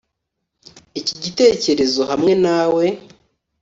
iki 0.99 1.13
gitekerezo 1.23 2.01
hamwe 2.11 2.33
nawe 2.43 2.85